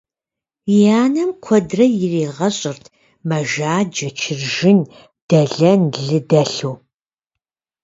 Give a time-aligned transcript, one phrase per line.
[0.77, 2.83] И анэм куэдрэ иригъэщӏырт
[3.27, 4.79] мэжаджэ, чыржын,
[5.27, 6.75] дэлэн, лы дэлъу.